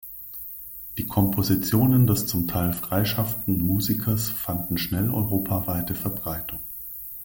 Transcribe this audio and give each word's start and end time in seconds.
Die 0.97 1.05
Kompositionen 1.05 2.07
des 2.07 2.25
zum 2.25 2.47
Teil 2.47 2.73
freischaffenden 2.73 3.63
Musikers 3.63 4.31
fanden 4.31 4.79
schnell 4.79 5.11
europaweite 5.11 5.93
Verbreitung. 5.93 6.57